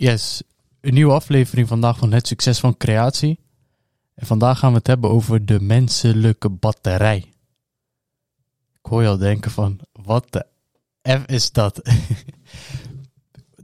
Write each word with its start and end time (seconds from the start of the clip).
Yes, 0.00 0.42
een 0.80 0.94
nieuwe 0.94 1.12
aflevering 1.12 1.68
vandaag 1.68 1.98
van 1.98 2.12
Het 2.12 2.26
Succes 2.26 2.58
van 2.58 2.76
Creatie. 2.76 3.38
En 4.14 4.26
vandaag 4.26 4.58
gaan 4.58 4.70
we 4.70 4.78
het 4.78 4.86
hebben 4.86 5.10
over 5.10 5.46
de 5.46 5.60
menselijke 5.60 6.48
batterij. 6.48 7.16
Ik 8.72 8.86
hoor 8.86 9.02
je 9.02 9.08
al 9.08 9.18
denken 9.18 9.50
van, 9.50 9.80
wat 9.92 10.32
de 10.32 10.46
F 11.02 11.26
is 11.26 11.52
dat? 11.52 11.74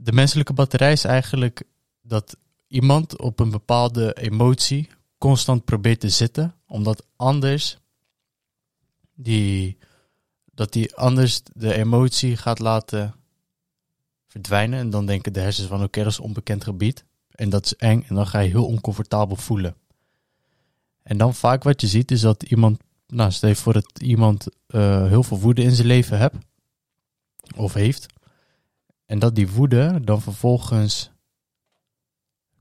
de 0.07 0.11
menselijke 0.11 0.53
batterij 0.53 0.91
is 0.91 1.03
eigenlijk 1.03 1.63
dat 2.01 2.37
iemand 2.67 3.19
op 3.19 3.39
een 3.39 3.51
bepaalde 3.51 4.13
emotie 4.13 4.89
constant 5.17 5.65
probeert 5.65 5.99
te 5.99 6.09
zitten, 6.09 6.55
omdat 6.67 7.05
anders 7.15 7.77
die, 9.13 9.77
dat 10.53 10.73
die 10.73 10.95
anders 10.95 11.41
de 11.53 11.73
emotie 11.73 12.37
gaat 12.37 12.59
laten 12.59 13.15
verdwijnen. 14.35 14.79
En 14.79 14.89
dan 14.89 15.05
denken 15.05 15.33
de 15.33 15.39
hersens 15.39 15.67
van 15.67 15.83
oké, 15.83 16.03
dat 16.03 16.11
is 16.11 16.19
onbekend 16.19 16.63
gebied. 16.63 17.05
En 17.31 17.49
dat 17.49 17.65
is 17.65 17.75
eng. 17.75 18.03
En 18.07 18.15
dan 18.15 18.27
ga 18.27 18.39
je 18.39 18.49
heel 18.49 18.65
oncomfortabel 18.65 19.35
voelen. 19.35 19.75
En 21.03 21.17
dan 21.17 21.33
vaak 21.33 21.63
wat 21.63 21.81
je 21.81 21.87
ziet 21.87 22.11
is 22.11 22.21
dat 22.21 22.43
iemand, 22.43 22.79
nou 23.07 23.31
stel 23.31 23.55
voor 23.55 23.73
dat 23.73 23.99
iemand 24.01 24.47
uh, 24.67 25.07
heel 25.07 25.23
veel 25.23 25.39
woede 25.39 25.63
in 25.63 25.71
zijn 25.71 25.87
leven 25.87 26.17
hebt. 26.17 26.35
Of 27.55 27.73
heeft. 27.73 28.05
En 29.05 29.19
dat 29.19 29.35
die 29.35 29.49
woede 29.49 29.99
dan 30.03 30.21
vervolgens 30.21 31.11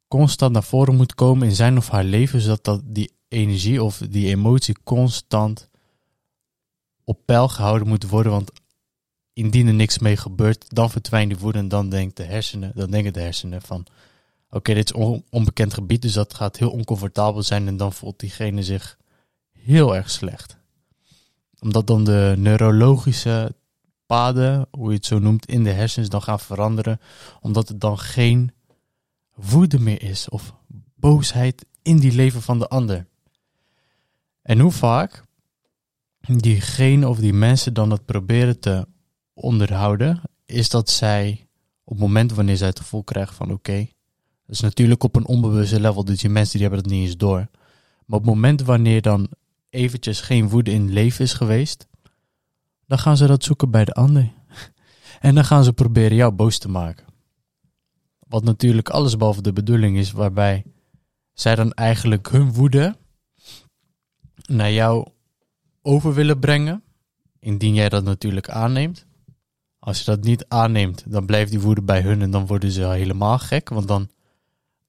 constant 0.08 0.52
naar 0.52 0.62
voren 0.62 0.96
moet 0.96 1.14
komen 1.14 1.48
in 1.48 1.54
zijn 1.54 1.76
of 1.76 1.88
haar 1.88 2.04
leven. 2.04 2.40
Zodat 2.40 2.64
dat 2.64 2.80
die 2.84 3.12
energie 3.28 3.82
of 3.82 3.98
die 3.98 4.28
emotie 4.28 4.76
constant 4.84 5.68
op 7.04 7.18
peil 7.24 7.48
gehouden 7.48 7.88
moet 7.88 8.08
worden. 8.08 8.32
Want 8.32 8.50
indien 9.34 9.66
er 9.66 9.74
niks 9.74 9.98
mee 9.98 10.16
gebeurt, 10.16 10.64
dan 10.68 10.90
verdwijnt 10.90 11.30
die 11.30 11.38
woede 11.38 11.58
en 11.58 11.68
dan 11.68 11.88
denkt 11.88 12.16
de 12.16 12.22
hersenen, 12.22 12.72
dan 12.74 12.90
denken 12.90 13.12
de 13.12 13.20
hersenen 13.20 13.62
van 13.62 13.86
oké, 14.50 14.74
dit 14.74 14.94
is 14.94 15.20
onbekend 15.30 15.74
gebied, 15.74 16.02
dus 16.02 16.12
dat 16.12 16.34
gaat 16.34 16.56
heel 16.56 16.70
oncomfortabel 16.70 17.42
zijn 17.42 17.66
en 17.66 17.76
dan 17.76 17.92
voelt 17.92 18.18
diegene 18.18 18.62
zich 18.62 18.98
heel 19.52 19.96
erg 19.96 20.10
slecht. 20.10 20.56
Omdat 21.60 21.86
dan 21.86 22.04
de 22.04 22.34
neurologische 22.36 23.54
paden, 24.06 24.66
hoe 24.70 24.88
je 24.88 24.96
het 24.96 25.06
zo 25.06 25.18
noemt, 25.18 25.46
in 25.46 25.64
de 25.64 25.70
hersens 25.70 26.08
dan 26.08 26.22
gaan 26.22 26.40
veranderen, 26.40 27.00
omdat 27.40 27.68
er 27.68 27.78
dan 27.78 27.98
geen 27.98 28.52
woede 29.34 29.78
meer 29.80 30.02
is 30.02 30.28
of 30.28 30.54
boosheid 30.94 31.66
in 31.82 31.98
die 31.98 32.12
leven 32.12 32.42
van 32.42 32.58
de 32.58 32.68
ander. 32.68 33.06
En 34.42 34.58
hoe 34.58 34.72
vaak 34.72 35.24
diegene 36.20 37.08
of 37.08 37.18
die 37.18 37.32
mensen 37.32 37.74
dan 37.74 37.88
dat 37.88 38.04
proberen 38.04 38.60
te 38.60 38.86
onderhouden, 39.34 40.22
is 40.46 40.68
dat 40.68 40.90
zij 40.90 41.48
op 41.84 41.92
het 41.92 42.02
moment 42.02 42.32
wanneer 42.32 42.56
zij 42.56 42.68
het 42.68 42.80
gevoel 42.80 43.04
krijgen 43.04 43.34
van 43.34 43.52
oké, 43.52 43.78
dat 44.46 44.54
is 44.54 44.60
natuurlijk 44.60 45.02
op 45.02 45.16
een 45.16 45.26
onbewuste 45.26 45.80
level, 45.80 46.04
dus 46.04 46.20
die 46.20 46.30
mensen 46.30 46.58
die 46.58 46.68
hebben 46.68 46.82
dat 46.82 46.92
niet 46.92 47.06
eens 47.06 47.16
door. 47.16 47.48
Maar 48.06 48.18
op 48.18 48.24
het 48.24 48.34
moment 48.34 48.60
wanneer 48.60 49.02
dan 49.02 49.28
eventjes 49.70 50.20
geen 50.20 50.48
woede 50.48 50.70
in 50.70 50.92
leven 50.92 51.24
is 51.24 51.32
geweest, 51.32 51.86
dan 52.86 52.98
gaan 52.98 53.16
ze 53.16 53.26
dat 53.26 53.44
zoeken 53.44 53.70
bij 53.70 53.84
de 53.84 53.92
ander. 53.92 54.32
En 55.20 55.34
dan 55.34 55.44
gaan 55.44 55.64
ze 55.64 55.72
proberen 55.72 56.16
jou 56.16 56.32
boos 56.32 56.58
te 56.58 56.68
maken. 56.68 57.06
Wat 58.18 58.44
natuurlijk 58.44 58.88
alles 58.88 59.16
behalve 59.16 59.42
de 59.42 59.52
bedoeling 59.52 59.96
is, 59.96 60.12
waarbij 60.12 60.64
zij 61.32 61.54
dan 61.54 61.72
eigenlijk 61.72 62.28
hun 62.28 62.52
woede 62.52 62.96
naar 64.42 64.72
jou 64.72 65.08
over 65.82 66.14
willen 66.14 66.38
brengen, 66.38 66.82
indien 67.38 67.74
jij 67.74 67.88
dat 67.88 68.04
natuurlijk 68.04 68.48
aanneemt. 68.48 69.06
Als 69.84 69.98
je 69.98 70.04
dat 70.04 70.24
niet 70.24 70.44
aanneemt, 70.48 71.04
dan 71.06 71.26
blijft 71.26 71.50
die 71.50 71.60
woede 71.60 71.82
bij 71.82 72.00
hun 72.00 72.22
en 72.22 72.30
dan 72.30 72.46
worden 72.46 72.70
ze 72.70 72.86
helemaal 72.86 73.38
gek. 73.38 73.68
Want 73.68 73.88
dan 73.88 74.10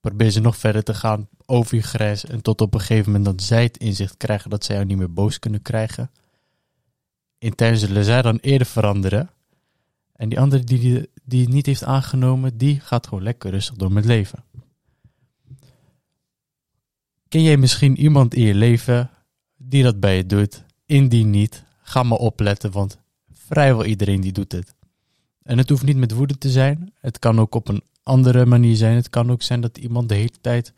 proberen 0.00 0.32
ze 0.32 0.40
nog 0.40 0.56
verder 0.56 0.82
te 0.82 0.94
gaan 0.94 1.28
over 1.46 1.76
je 1.76 1.82
grens. 1.82 2.24
En 2.24 2.42
tot 2.42 2.60
op 2.60 2.74
een 2.74 2.80
gegeven 2.80 3.12
moment 3.12 3.24
dat 3.24 3.42
zij 3.42 3.62
het 3.62 3.76
inzicht 3.76 4.16
krijgen 4.16 4.50
dat 4.50 4.64
zij 4.64 4.74
jou 4.74 4.86
niet 4.86 4.96
meer 4.96 5.12
boos 5.12 5.38
kunnen 5.38 5.62
krijgen. 5.62 6.10
Intern 7.38 7.76
zullen 7.76 8.04
zij 8.04 8.22
dan 8.22 8.36
eerder 8.36 8.66
veranderen. 8.66 9.30
En 10.12 10.28
die 10.28 10.40
andere 10.40 10.64
die, 10.64 10.78
die, 10.78 11.10
die 11.24 11.40
het 11.40 11.52
niet 11.52 11.66
heeft 11.66 11.84
aangenomen, 11.84 12.56
die 12.56 12.80
gaat 12.80 13.06
gewoon 13.06 13.24
lekker 13.24 13.50
rustig 13.50 13.74
door 13.74 13.92
met 13.92 14.04
leven. 14.04 14.44
Ken 17.28 17.42
jij 17.42 17.56
misschien 17.56 17.96
iemand 17.96 18.34
in 18.34 18.42
je 18.42 18.54
leven 18.54 19.10
die 19.56 19.82
dat 19.82 20.00
bij 20.00 20.16
je 20.16 20.26
doet? 20.26 20.64
Indien 20.86 21.30
niet, 21.30 21.64
ga 21.82 22.02
maar 22.02 22.18
opletten, 22.18 22.72
want 22.72 22.98
vrijwel 23.32 23.84
iedereen 23.84 24.20
die 24.20 24.32
doet 24.32 24.52
het. 24.52 24.75
En 25.46 25.58
het 25.58 25.68
hoeft 25.68 25.82
niet 25.82 25.96
met 25.96 26.12
woede 26.12 26.38
te 26.38 26.50
zijn. 26.50 26.92
Het 27.00 27.18
kan 27.18 27.40
ook 27.40 27.54
op 27.54 27.68
een 27.68 27.82
andere 28.02 28.46
manier 28.46 28.76
zijn. 28.76 28.94
Het 28.94 29.10
kan 29.10 29.30
ook 29.30 29.42
zijn 29.42 29.60
dat 29.60 29.78
iemand 29.78 30.08
de 30.08 30.14
hele 30.14 30.40
tijd 30.40 30.72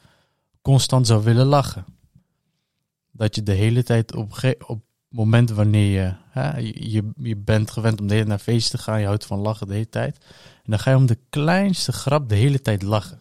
constant 0.63 1.07
zou 1.07 1.23
willen 1.25 1.47
lachen. 1.47 1.85
Dat 3.11 3.35
je 3.35 3.43
de 3.43 3.53
hele 3.53 3.83
tijd 3.83 4.15
op, 4.15 4.57
op 4.67 4.81
momenten 5.09 5.57
wanneer 5.57 6.03
je, 6.03 6.15
hè, 6.31 6.59
je, 6.59 7.11
je 7.17 7.37
bent 7.37 7.71
gewend 7.71 8.01
om 8.01 8.07
de 8.07 8.15
hele 8.15 8.27
naar 8.27 8.39
feest 8.39 8.71
te 8.71 8.79
gaan, 8.79 9.01
je 9.01 9.07
houdt 9.07 9.27
van 9.27 9.39
lachen 9.39 9.67
de 9.67 9.73
hele 9.73 9.89
tijd. 9.89 10.17
En 10.65 10.71
dan 10.71 10.79
ga 10.79 10.91
je 10.91 10.97
om 10.97 11.07
de 11.07 11.19
kleinste 11.31 11.93
grap 11.93 12.29
de 12.29 12.35
hele 12.35 12.63
tijd 12.63 12.83
lachen. 12.83 13.21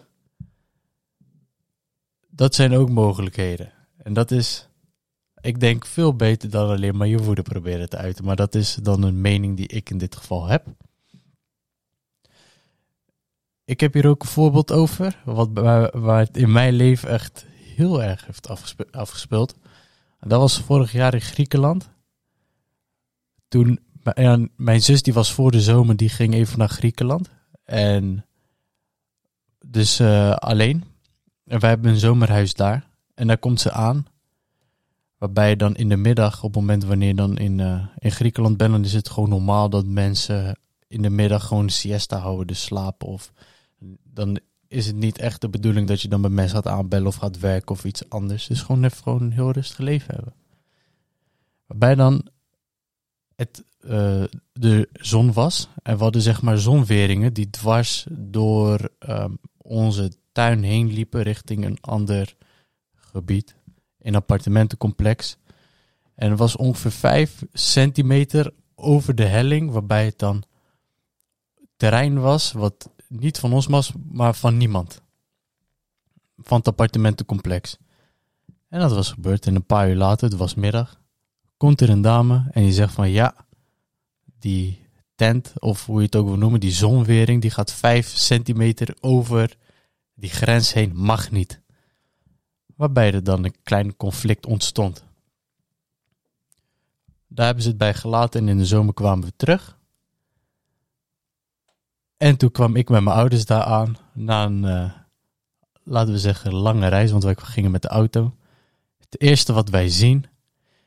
Dat 2.29 2.55
zijn 2.55 2.73
ook 2.73 2.89
mogelijkheden. 2.89 3.73
En 3.97 4.13
dat 4.13 4.31
is, 4.31 4.69
ik 5.41 5.59
denk, 5.59 5.85
veel 5.85 6.15
beter 6.15 6.49
dan 6.49 6.69
alleen 6.69 6.97
maar 6.97 7.07
je 7.07 7.17
woede 7.17 7.41
proberen 7.41 7.89
te 7.89 7.97
uiten. 7.97 8.25
Maar 8.25 8.35
dat 8.35 8.55
is 8.55 8.75
dan 8.75 9.03
een 9.03 9.21
mening 9.21 9.57
die 9.57 9.67
ik 9.67 9.89
in 9.89 9.97
dit 9.97 10.15
geval 10.15 10.47
heb. 10.47 10.67
Ik 13.67 13.79
heb 13.79 13.93
hier 13.93 14.07
ook 14.07 14.21
een 14.21 14.29
voorbeeld 14.29 14.71
over, 14.71 15.21
wat, 15.25 15.49
waar, 15.93 16.19
het 16.19 16.37
in 16.37 16.51
mijn 16.51 16.73
leven 16.73 17.09
echt 17.09 17.45
heel 17.75 18.03
erg 18.03 18.25
heeft 18.25 18.49
afgespeeld. 18.91 19.55
Dat 20.19 20.39
was 20.39 20.59
vorig 20.59 20.91
jaar 20.91 21.13
in 21.13 21.21
Griekenland. 21.21 21.89
Toen, 23.47 23.79
ja, 24.13 24.47
mijn 24.55 24.81
zus 24.81 25.01
die 25.01 25.13
was 25.13 25.33
voor 25.33 25.51
de 25.51 25.61
zomer, 25.61 25.95
die 25.95 26.09
ging 26.09 26.33
even 26.33 26.57
naar 26.57 26.69
Griekenland. 26.69 27.29
En 27.63 28.25
dus 29.65 29.99
uh, 29.99 30.31
alleen. 30.31 30.83
En 31.45 31.59
wij 31.59 31.69
hebben 31.69 31.91
een 31.91 31.99
zomerhuis 31.99 32.53
daar. 32.53 32.87
En 33.13 33.27
daar 33.27 33.37
komt 33.37 33.61
ze 33.61 33.71
aan. 33.71 34.05
Waarbij 35.17 35.55
dan 35.55 35.75
in 35.75 35.89
de 35.89 35.97
middag, 35.97 36.43
op 36.43 36.53
het 36.53 36.61
moment 36.61 36.83
wanneer 36.83 37.15
dan 37.15 37.37
in, 37.37 37.59
uh, 37.59 37.85
in 37.97 38.11
Griekenland 38.11 38.57
bent, 38.57 38.71
dan 38.71 38.83
is 38.83 38.93
het 38.93 39.09
gewoon 39.09 39.29
normaal 39.29 39.69
dat 39.69 39.85
mensen 39.85 40.59
in 40.87 41.01
de 41.01 41.09
middag 41.09 41.47
gewoon 41.47 41.69
siesta 41.69 42.17
houden, 42.17 42.47
dus 42.47 42.63
slapen 42.63 43.07
of 43.07 43.31
dan 44.17 44.39
is 44.67 44.85
het 44.87 44.95
niet 44.95 45.17
echt 45.17 45.41
de 45.41 45.49
bedoeling 45.49 45.87
dat 45.87 46.01
je 46.01 46.07
dan 46.07 46.21
bij 46.21 46.29
mensen 46.29 46.55
gaat 46.55 46.73
aanbellen 46.73 47.07
of 47.07 47.15
gaat 47.15 47.39
werken 47.39 47.75
of 47.75 47.85
iets 47.85 48.09
anders. 48.09 48.47
Dus 48.47 48.61
gewoon 48.61 48.83
even 48.83 49.03
gewoon 49.03 49.21
een 49.21 49.31
heel 49.31 49.51
rustig 49.51 49.77
leven 49.77 50.15
hebben. 50.15 50.33
Waarbij 51.65 51.95
dan 51.95 52.27
het, 53.35 53.63
uh, 53.81 54.23
de 54.53 54.89
zon 54.93 55.33
was. 55.33 55.69
En 55.83 55.97
we 55.97 56.03
hadden 56.03 56.21
zeg 56.21 56.41
maar 56.41 56.57
zonweringen 56.57 57.33
die 57.33 57.49
dwars 57.49 58.05
door 58.11 58.89
um, 58.99 59.37
onze 59.57 60.11
tuin 60.31 60.63
heen 60.63 60.93
liepen 60.93 61.21
richting 61.21 61.65
een 61.65 61.77
ander 61.81 62.35
gebied. 62.95 63.55
Een 63.99 64.15
appartementencomplex. 64.15 65.37
En 66.15 66.29
het 66.29 66.39
was 66.39 66.55
ongeveer 66.55 66.91
5 66.91 67.45
centimeter 67.53 68.53
over 68.75 69.15
de 69.15 69.25
helling, 69.25 69.71
waarbij 69.71 70.05
het 70.05 70.19
dan 70.19 70.43
terrein 71.75 72.19
was 72.19 72.51
wat 72.51 72.89
niet 73.07 73.39
van 73.39 73.53
ons 73.53 73.65
was, 73.65 73.91
maar 74.11 74.35
van 74.35 74.57
niemand. 74.57 75.01
Van 76.37 76.57
het 76.57 76.67
appartementencomplex. 76.67 77.77
En 78.69 78.79
dat 78.79 78.91
was 78.91 79.11
gebeurd. 79.11 79.45
En 79.45 79.55
een 79.55 79.65
paar 79.65 79.89
uur 79.89 79.95
later, 79.95 80.29
het 80.29 80.37
was 80.37 80.55
middag, 80.55 80.99
komt 81.57 81.81
er 81.81 81.89
een 81.89 82.01
dame 82.01 82.47
en 82.51 82.63
die 82.63 82.73
zegt 82.73 82.93
van 82.93 83.09
ja, 83.09 83.35
die 84.39 84.85
tent, 85.15 85.53
of 85.59 85.85
hoe 85.85 85.99
je 85.99 86.05
het 86.05 86.15
ook 86.15 86.27
wil 86.27 86.37
noemen, 86.37 86.59
die 86.59 86.71
zonwering, 86.71 87.41
die 87.41 87.51
gaat 87.51 87.73
5 87.73 88.07
centimeter 88.07 88.95
over 88.99 89.57
die 90.13 90.29
grens 90.29 90.73
heen, 90.73 90.95
mag 90.95 91.31
niet. 91.31 91.61
Waarbij 92.75 93.13
er 93.13 93.23
dan 93.23 93.43
een 93.43 93.55
klein 93.63 93.95
conflict 93.95 94.45
ontstond. 94.45 95.03
Daar 97.27 97.45
hebben 97.45 97.63
ze 97.63 97.69
het 97.69 97.77
bij 97.77 97.93
gelaten 97.93 98.41
en 98.41 98.47
in 98.47 98.57
de 98.57 98.65
zomer 98.65 98.93
kwamen 98.93 99.25
we 99.25 99.33
terug. 99.35 99.76
En 102.17 102.37
toen 102.37 102.51
kwam 102.51 102.75
ik 102.75 102.89
met 102.89 103.03
mijn 103.03 103.15
ouders 103.15 103.45
daar 103.45 103.63
aan. 103.63 103.97
Na 104.13 104.45
een, 104.45 104.63
uh, 104.63 104.91
laten 105.83 106.13
we 106.13 106.19
zeggen, 106.19 106.53
lange 106.53 106.87
reis. 106.87 107.11
Want 107.11 107.23
wij 107.23 107.35
gingen 107.37 107.71
met 107.71 107.81
de 107.81 107.87
auto. 107.87 108.35
Het 108.97 109.21
eerste 109.21 109.53
wat 109.53 109.69
wij 109.69 109.89
zien 109.89 110.25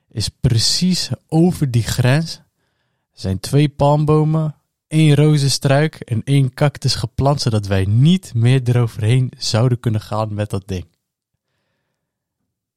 is 0.08 0.28
precies 0.28 1.10
over 1.28 1.70
die 1.70 1.82
grens. 1.82 2.40
Zijn 3.12 3.40
twee 3.40 3.68
palmbomen, 3.68 4.56
één 4.86 5.14
rozenstruik 5.14 5.94
en 5.94 6.22
één 6.24 6.54
cactus 6.54 6.94
geplant. 6.94 7.40
Zodat 7.40 7.66
wij 7.66 7.84
niet 7.84 8.34
meer 8.34 8.60
eroverheen 8.64 9.32
zouden 9.38 9.80
kunnen 9.80 10.00
gaan 10.00 10.34
met 10.34 10.50
dat 10.50 10.68
ding. 10.68 10.86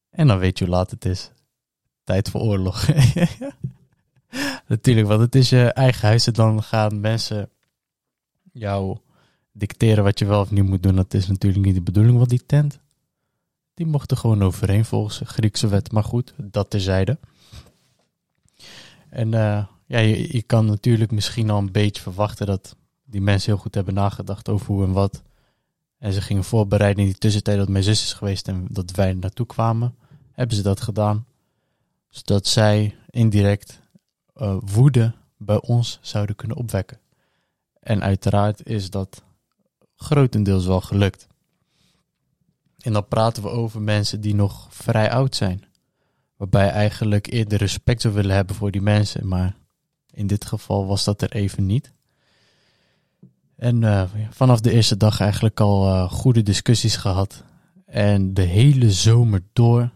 En 0.10 0.28
dan 0.28 0.38
weet 0.38 0.58
je 0.58 0.66
hoe 0.66 0.74
laat 0.74 0.92
het 0.92 1.06
is. 1.06 1.32
Tijd 2.04 2.30
voor 2.30 2.42
oorlog. 2.42 2.88
Natuurlijk, 4.68 5.08
want 5.08 5.22
het 5.22 5.36
is 5.36 5.50
je 5.50 5.74
eigen 5.74 6.08
huis. 6.08 6.28
En 6.28 6.34
dan 6.34 6.64
gaan 6.64 7.00
mensen 7.00 7.50
jou 8.54 8.98
dicteren 9.52 10.04
wat 10.04 10.20
je 10.20 10.26
wel 10.26 10.42
of 10.42 10.52
niet 10.52 10.64
moet 10.64 10.84
doen, 10.84 10.96
dat 10.96 11.14
is 11.14 11.28
natuurlijk 11.28 11.66
niet 11.66 11.76
de 11.76 11.82
bedoeling 11.82 12.18
van 12.18 12.28
die 12.28 12.46
tent. 12.46 12.80
Die 13.74 13.86
mochten 13.86 14.18
gewoon 14.18 14.44
overeen 14.44 14.86
volgens 14.86 15.18
de 15.18 15.26
Griekse 15.26 15.68
wet, 15.68 15.92
maar 15.92 16.04
goed, 16.04 16.34
dat 16.38 16.70
terzijde. 16.70 17.20
En 19.10 19.28
uh, 19.28 19.66
ja, 19.86 20.00
je, 20.00 20.42
kan 20.42 20.66
natuurlijk 20.66 21.12
misschien 21.12 21.50
al 21.50 21.58
een 21.58 21.72
beetje 21.72 22.02
verwachten 22.02 22.46
dat 22.46 22.76
die 23.04 23.22
mensen 23.22 23.52
heel 23.52 23.62
goed 23.62 23.76
hebben 23.76 23.94
nagedacht 23.94 24.50
over 24.50 24.68
hoe 24.68 24.86
en 24.86 24.92
wat. 24.92 25.22
En 25.98 26.14
ze 26.14 26.22
gingen 26.22 26.44
voorbereiden 26.44 27.04
in 27.04 27.10
die 27.10 27.20
tussentijd 27.20 27.58
dat 27.58 27.70
mijn 27.70 27.84
zus 27.84 28.04
is 28.04 28.14
geweest 28.14 28.48
en 28.48 28.66
dat 28.70 28.92
wij 28.92 29.14
naartoe 29.14 29.46
kwamen. 29.46 29.96
Hebben 30.32 30.56
ze 30.56 30.64
dat 30.64 30.82
gedaan. 30.82 31.26
Zodat 32.10 32.48
zij 32.48 32.96
indirect 33.10 33.80
uh, 34.36 34.58
woede 34.60 35.14
bij 35.38 35.62
ons 35.62 36.00
zouden 36.02 36.36
kunnen 36.36 36.58
opwekken. 36.58 37.00
En 37.84 38.04
uiteraard 38.04 38.68
is 38.68 38.90
dat 38.90 39.24
grotendeels 39.96 40.66
wel 40.66 40.82
gelukt. 40.82 41.28
En 42.80 42.94
dan 42.94 43.08
praten 43.08 43.44
we 43.44 43.50
over 43.50 43.82
mensen 43.82 44.22
die 44.22 44.36
nog 44.36 44.68
vrij 44.70 45.12
oud 45.12 45.36
zijn. 45.36 45.64
Waarbij 46.38 46.66
je 46.66 46.72
eigenlijk 46.72 47.28
eerder 47.28 47.58
respect 47.58 48.02
zou 48.02 48.14
willen 48.14 48.36
hebben 48.36 48.56
voor 48.56 48.72
die 48.72 48.82
mensen. 48.82 49.28
Maar 49.28 49.56
in 50.12 50.28
dit 50.28 50.46
geval 50.46 50.86
was 50.86 51.04
dat 51.04 51.22
er 51.22 51.32
even 51.32 51.66
niet. 51.66 51.94
En 53.56 53.82
uh, 53.82 54.04
vanaf 54.30 54.60
de 54.60 54.72
eerste 54.72 54.98
dag 54.98 55.20
eigenlijk 55.20 55.60
al 55.60 55.88
uh, 55.88 56.12
goede 56.12 56.44
discussies 56.44 56.96
gehad. 56.96 57.44
En 57.86 58.34
de 58.34 58.42
hele 58.42 58.92
zomer 58.92 59.44
door 59.54 59.92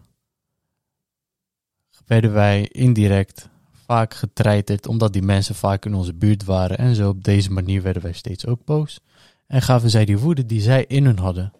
werden 2.06 2.32
wij 2.32 2.68
indirect 2.68 3.48
vaak 3.88 4.14
getreiterd 4.14 4.86
omdat 4.86 5.12
die 5.12 5.22
mensen 5.22 5.54
vaak 5.54 5.84
in 5.84 5.94
onze 5.94 6.14
buurt 6.14 6.44
waren. 6.44 6.78
En 6.78 6.94
zo 6.94 7.08
op 7.08 7.24
deze 7.24 7.50
manier 7.52 7.82
werden 7.82 8.02
wij 8.02 8.12
steeds 8.12 8.46
ook 8.46 8.64
boos. 8.64 9.00
En 9.46 9.62
gaven 9.62 9.90
zij 9.90 10.04
die 10.04 10.18
woede 10.18 10.46
die 10.46 10.60
zij 10.60 10.84
in 10.84 11.04
hun 11.04 11.18
hadden 11.18 11.52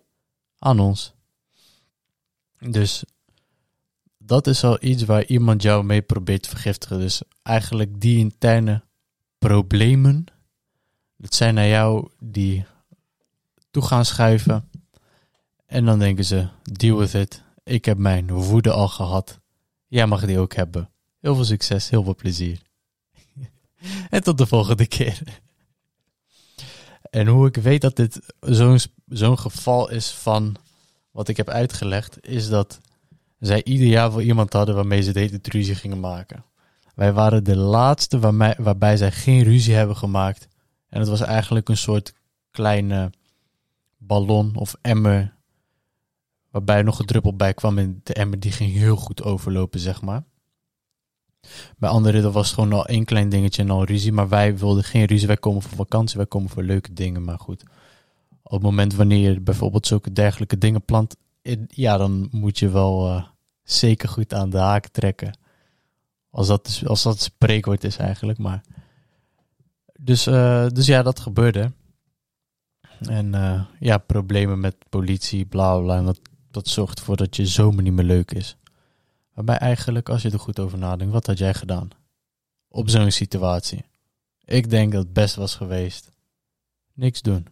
aan 0.59 0.81
ons. 0.81 1.15
Dus 2.59 3.05
dat 4.19 4.47
is 4.47 4.65
al 4.65 4.77
iets 4.81 5.05
waar 5.05 5.25
iemand 5.25 5.63
jou 5.63 5.85
mee 5.85 6.03
probeert 6.03 6.43
te 6.43 6.49
vergiftigen. 6.49 6.99
Dus 6.99 7.23
eigenlijk 7.43 8.01
die 8.01 8.19
interne 8.19 8.83
problemen, 9.39 10.25
dat 11.17 11.35
zijn 11.35 11.55
naar 11.55 11.69
jou 11.69 12.09
die 12.19 12.67
toe 13.71 13.83
gaan 13.83 14.05
schuiven. 14.05 14.71
En 15.67 15.85
dan 15.85 15.99
denken 15.99 16.25
ze, 16.25 16.49
deal 16.63 16.99
with 16.99 17.15
it. 17.15 17.43
Ik 17.63 17.85
heb 17.85 17.99
mijn 17.99 18.33
woede 18.33 18.71
al 18.71 18.89
gehad. 18.89 19.41
Jij 19.87 20.07
mag 20.07 20.27
die 20.27 20.39
ook 20.39 20.55
hebben. 20.55 20.91
Heel 21.21 21.35
veel 21.35 21.45
succes, 21.45 21.91
heel 21.91 22.03
veel 22.03 22.15
plezier. 22.15 22.63
en 24.11 24.23
tot 24.23 24.39
de 24.39 24.47
volgende 24.47 24.87
keer. 24.87 25.23
en 27.11 27.27
hoe 27.27 27.47
ik 27.47 27.57
weet 27.57 27.81
dat 27.81 27.97
dit 27.97 28.21
zo'n 28.41 28.79
zo'n 29.07 29.39
geval 29.39 29.91
is 29.91 30.11
van 30.11 30.57
wat 31.11 31.29
ik 31.29 31.37
heb 31.37 31.49
uitgelegd, 31.49 32.27
is 32.27 32.49
dat 32.49 32.81
zij 33.41 33.65
ieder 33.65 33.87
jaar 33.87 34.13
voor 34.13 34.23
iemand 34.23 34.53
hadden 34.53 34.75
waarmee 34.75 35.03
ze 35.03 35.13
de 35.13 35.39
ruzie 35.43 35.75
gingen 35.75 36.01
maken. 36.01 36.45
Wij 36.95 37.13
waren 37.13 37.45
de 37.45 37.57
laatste 37.57 38.19
waarbij, 38.59 38.97
zij 38.97 39.13
geen 39.13 39.43
ruzie 39.43 39.75
hebben 39.75 39.97
gemaakt. 39.97 40.49
En 40.89 41.01
het 41.01 41.09
was 41.09 41.21
eigenlijk 41.21 41.69
een 41.69 41.77
soort 41.77 42.13
kleine 42.51 43.11
ballon 43.97 44.57
of 44.57 44.75
emmer. 44.81 45.37
Waarbij 46.51 46.83
nog 46.83 46.99
een 46.99 47.07
druppel 47.07 47.37
bij 47.37 47.55
kwam 47.55 47.79
en 47.79 48.01
de 48.03 48.15
emmer 48.15 48.41
die 48.41 48.53
ging 48.53 48.73
heel 48.73 48.97
goed 48.97 49.23
overlopen, 49.23 49.81
zeg 49.81 50.03
maar. 50.03 50.25
Bij 51.79 51.91
anderen 51.91 52.23
dat 52.23 52.33
was 52.33 52.53
gewoon 52.53 52.73
al 52.73 52.87
één 52.87 53.05
klein 53.05 53.29
dingetje 53.29 53.63
en 53.63 53.71
al 53.71 53.85
ruzie. 53.85 54.13
Maar 54.13 54.29
wij 54.29 54.59
wilden 54.59 54.85
geen 54.85 55.05
ruzie. 55.05 55.27
Wij 55.27 55.37
komen 55.37 55.63
voor 55.63 55.77
vakantie, 55.77 56.17
wij 56.17 56.27
komen 56.27 56.49
voor 56.51 56.63
leuke 56.63 56.93
dingen. 56.93 57.25
Maar 57.25 57.39
goed, 57.39 57.63
op 58.43 58.53
het 58.53 58.63
moment 58.63 58.95
wanneer 58.95 59.33
je 59.33 59.41
bijvoorbeeld 59.41 59.87
zulke 59.87 60.13
dergelijke 60.13 60.59
dingen 60.59 60.85
plant, 60.85 61.17
ja, 61.67 61.97
dan 61.97 62.29
moet 62.31 62.59
je 62.59 62.69
wel 62.69 63.09
uh, 63.09 63.25
zeker 63.63 64.09
goed 64.09 64.35
aan 64.35 64.51
de 64.51 64.59
haak 64.59 64.89
trekken. 64.89 65.39
Als 66.31 66.47
dat, 66.47 66.65
dus, 66.65 66.87
als 66.87 67.03
dat 67.03 67.21
spreekwoord 67.21 67.85
is 67.85 67.97
eigenlijk. 67.97 68.39
Maar. 68.39 68.63
Dus, 70.01 70.27
uh, 70.27 70.67
dus 70.69 70.87
ja, 70.87 71.03
dat 71.03 71.21
gebeurde. 71.21 71.73
En 72.99 73.27
uh, 73.35 73.65
ja, 73.81 73.99
problemen 73.99 74.61
met 74.61 74.77
politie, 74.89 75.45
bla 75.45 75.79
bla. 75.79 75.97
En 75.97 76.05
dat, 76.05 76.21
dat 76.51 76.69
zorgt 76.69 76.99
ervoor 76.99 77.17
dat 77.17 77.37
je 77.37 77.47
zomer 77.47 77.83
niet 77.83 77.93
meer 77.93 78.05
leuk 78.05 78.31
is. 78.31 78.57
Waarbij 79.39 79.59
eigenlijk, 79.59 80.09
als 80.09 80.23
je 80.23 80.31
er 80.31 80.39
goed 80.39 80.59
over 80.59 80.79
nadenkt, 80.79 81.13
wat 81.13 81.27
had 81.27 81.39
jij 81.39 81.55
gedaan? 81.55 81.89
Op 82.69 82.89
zo'n 82.89 83.11
situatie. 83.11 83.85
Ik 84.45 84.71
denk 84.71 84.93
dat 84.93 85.03
het 85.03 85.13
best 85.13 85.35
was 85.35 85.55
geweest. 85.55 86.13
Niks 86.93 87.23
doen. 87.23 87.47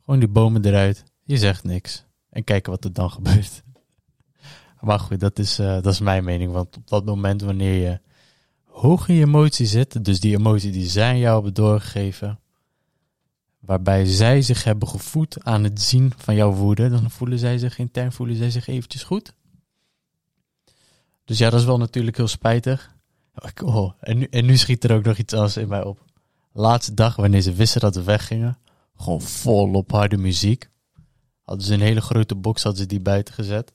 Gewoon 0.00 0.18
die 0.18 0.28
bomen 0.28 0.64
eruit. 0.64 1.04
Je 1.22 1.36
zegt 1.36 1.64
niks. 1.64 2.04
En 2.30 2.44
kijken 2.44 2.70
wat 2.72 2.84
er 2.84 2.92
dan 2.92 3.10
gebeurt. 3.16 3.62
Maar 4.80 4.98
goed, 4.98 5.20
dat 5.20 5.38
is, 5.38 5.60
uh, 5.60 5.66
dat 5.66 5.86
is 5.86 6.00
mijn 6.00 6.24
mening. 6.24 6.52
Want 6.52 6.76
op 6.76 6.88
dat 6.88 7.04
moment 7.04 7.42
wanneer 7.42 7.90
je 7.90 8.00
hoog 8.64 9.08
in 9.08 9.14
je 9.14 9.24
emotie 9.24 9.66
zit, 9.66 10.04
dus 10.04 10.20
die 10.20 10.36
emotie 10.36 10.72
die 10.72 10.88
zij 10.88 11.18
jou 11.18 11.34
hebben 11.34 11.54
doorgegeven, 11.54 12.40
waarbij 13.58 14.06
zij 14.06 14.42
zich 14.42 14.64
hebben 14.64 14.88
gevoed 14.88 15.44
aan 15.44 15.64
het 15.64 15.80
zien 15.80 16.12
van 16.16 16.34
jouw 16.34 16.52
woede, 16.52 16.88
dan 16.88 17.10
voelen 17.10 17.38
zij 17.38 17.58
zich 17.58 17.78
intern 17.78 18.12
voelen 18.12 18.36
zij 18.36 18.50
zich 18.50 18.66
eventjes 18.66 19.02
goed. 19.02 19.34
Dus 21.24 21.38
ja, 21.38 21.50
dat 21.50 21.60
is 21.60 21.66
wel 21.66 21.78
natuurlijk 21.78 22.16
heel 22.16 22.28
spijtig. 22.28 22.94
Oh, 23.64 23.92
en, 24.00 24.18
nu, 24.18 24.26
en 24.30 24.44
nu 24.44 24.56
schiet 24.56 24.84
er 24.84 24.96
ook 24.96 25.04
nog 25.04 25.16
iets 25.16 25.34
anders 25.34 25.56
in 25.56 25.68
mij 25.68 25.84
op. 25.84 26.04
Laatste 26.52 26.94
dag, 26.94 27.16
wanneer 27.16 27.40
ze 27.40 27.52
wisten 27.52 27.80
dat 27.80 27.94
we 27.94 28.02
weggingen, 28.02 28.58
gewoon 28.96 29.20
volop 29.20 29.90
harde 29.90 30.16
muziek. 30.16 30.70
Hadden 31.42 31.66
ze 31.66 31.74
een 31.74 31.80
hele 31.80 32.00
grote 32.00 32.34
box, 32.34 32.62
hadden 32.62 32.82
ze 32.82 32.88
die 32.88 33.00
buiten 33.00 33.34
gezet. 33.34 33.70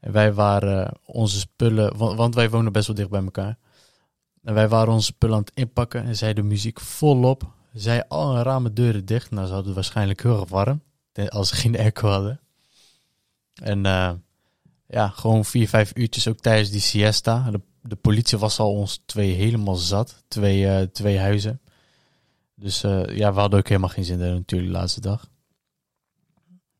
En 0.00 0.12
wij 0.12 0.32
waren 0.32 0.98
onze 1.04 1.38
spullen, 1.38 1.96
want, 1.96 2.34
wij 2.34 2.50
wonen 2.50 2.72
best 2.72 2.86
wel 2.86 2.96
dicht 2.96 3.10
bij 3.10 3.22
elkaar. 3.22 3.58
En 4.42 4.54
wij 4.54 4.68
waren 4.68 4.92
onze 4.92 5.06
spullen 5.06 5.36
aan 5.36 5.42
het 5.42 5.52
inpakken 5.54 6.04
en 6.04 6.16
zij 6.16 6.34
de 6.34 6.42
muziek 6.42 6.80
volop. 6.80 7.52
Zij 7.72 8.08
al 8.08 8.36
een 8.36 8.42
ramen 8.42 8.74
deuren 8.74 9.04
dicht. 9.04 9.30
Nou, 9.30 9.46
ze 9.46 9.52
hadden 9.52 9.74
waarschijnlijk 9.74 10.22
heel 10.22 10.40
erg 10.40 10.48
warm. 10.48 10.82
Als 11.28 11.48
ze 11.48 11.54
geen 11.54 11.78
airco 11.78 12.08
hadden. 12.08 12.40
En 13.54 13.84
uh, 13.84 14.12
ja, 14.92 15.08
gewoon 15.08 15.44
vier, 15.44 15.68
vijf 15.68 15.92
uurtjes 15.94 16.28
ook 16.28 16.38
tijdens 16.38 16.70
die 16.70 16.80
siesta. 16.80 17.50
De, 17.50 17.60
de 17.82 17.96
politie 17.96 18.38
was 18.38 18.58
al 18.58 18.72
ons 18.72 19.02
twee 19.06 19.32
helemaal 19.32 19.74
zat. 19.74 20.24
Twee, 20.28 20.62
uh, 20.62 20.80
twee 20.80 21.18
huizen. 21.18 21.60
Dus 22.54 22.84
uh, 22.84 23.16
ja, 23.16 23.32
we 23.32 23.40
hadden 23.40 23.58
ook 23.58 23.68
helemaal 23.68 23.88
geen 23.88 24.04
zin 24.04 24.20
in 24.20 24.34
natuurlijk 24.34 24.72
de 24.72 24.78
laatste 24.78 25.00
dag. 25.00 25.30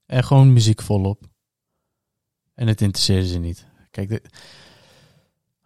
En 0.07 0.25
gewoon 0.25 0.53
muziek 0.53 0.83
volop. 0.83 1.25
En 2.55 2.67
het 2.67 2.81
interesseerde 2.81 3.27
ze 3.27 3.39
niet. 3.39 3.67
Kijk, 3.91 4.09
de... 4.09 4.23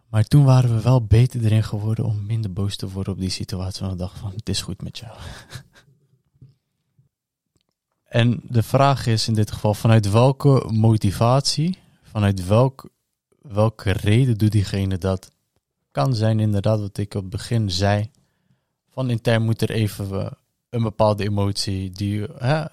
maar 0.08 0.24
toen 0.24 0.44
waren 0.44 0.74
we 0.74 0.82
wel 0.82 1.04
beter 1.04 1.44
erin 1.44 1.64
geworden 1.64 2.04
om 2.04 2.26
minder 2.26 2.52
boos 2.52 2.76
te 2.76 2.90
worden 2.90 3.12
op 3.12 3.20
die 3.20 3.30
situatie. 3.30 3.80
Want 3.80 3.92
we 3.92 3.98
dachten 3.98 4.20
van, 4.20 4.32
het 4.36 4.48
is 4.48 4.62
goed 4.62 4.82
met 4.82 4.98
jou. 4.98 5.16
en 8.20 8.40
de 8.42 8.62
vraag 8.62 9.06
is 9.06 9.28
in 9.28 9.34
dit 9.34 9.50
geval, 9.50 9.74
vanuit 9.74 10.10
welke 10.10 10.70
motivatie 10.72 11.84
vanuit 12.16 12.46
welk, 12.46 12.90
welke 13.42 13.92
reden 13.92 14.38
doet 14.38 14.52
diegene 14.52 14.98
dat? 14.98 15.30
Kan 15.90 16.14
zijn 16.14 16.40
inderdaad 16.40 16.80
wat 16.80 16.98
ik 16.98 17.14
op 17.14 17.20
het 17.20 17.30
begin 17.30 17.70
zei. 17.70 18.10
Van 18.90 19.10
intern 19.10 19.42
moet 19.42 19.62
er 19.62 19.70
even 19.70 20.20
eh, 20.20 20.30
een 20.70 20.82
bepaalde 20.82 21.24
emotie 21.24 21.90
die, 21.90 22.26
hè, 22.36 22.64